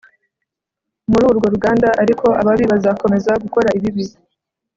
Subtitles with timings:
[1.11, 4.05] Muri urwo ruganda ariko ababi bazakomeza gukora ibibi